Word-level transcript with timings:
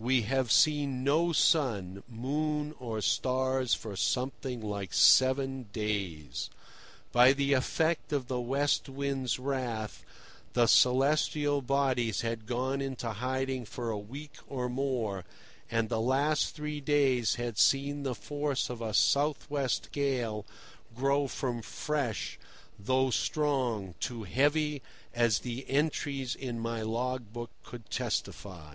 We 0.00 0.22
have 0.22 0.50
seen 0.50 1.04
no 1.04 1.32
sun, 1.32 2.02
moon, 2.08 2.74
or 2.80 3.00
stars 3.00 3.74
for 3.74 3.94
something 3.94 4.60
like 4.60 4.92
seven 4.92 5.68
days. 5.72 6.50
By 7.12 7.32
the 7.32 7.52
effect 7.52 8.12
of 8.12 8.26
the 8.26 8.40
West 8.40 8.88
Wind's 8.88 9.38
wrath 9.38 10.04
the 10.54 10.66
celestial 10.66 11.62
bodies 11.62 12.22
had 12.22 12.44
gone 12.48 12.80
into 12.80 13.08
hiding 13.08 13.64
for 13.66 13.90
a 13.90 13.96
week 13.98 14.32
or 14.48 14.68
more, 14.68 15.24
and 15.70 15.88
the 15.88 16.00
last 16.00 16.56
three 16.56 16.80
days 16.80 17.36
had 17.36 17.56
seen 17.56 18.02
the 18.02 18.16
force 18.16 18.68
of 18.68 18.82
a 18.82 18.92
south 18.92 19.48
west 19.48 19.90
gale 19.92 20.44
grow 20.96 21.28
from 21.28 21.62
fresh, 21.62 22.36
through 22.84 23.12
strong, 23.12 23.94
to 24.00 24.24
heavy, 24.24 24.82
as 25.14 25.38
the 25.38 25.70
entries 25.70 26.34
in 26.34 26.58
my 26.58 26.82
log 26.82 27.32
book 27.32 27.50
could 27.62 27.88
testify. 27.90 28.74